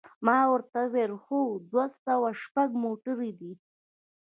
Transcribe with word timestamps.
ما 0.25 0.39
ورته 0.51 0.77
وویل: 0.85 1.13
هو، 1.23 1.41
دوه 1.71 1.85
سوه 2.03 2.29
شپږ 2.41 2.69
موټر 2.83 3.17
دی. 3.39 3.53